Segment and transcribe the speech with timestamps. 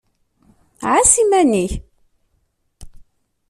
[0.91, 1.71] Ɛass iman-ik.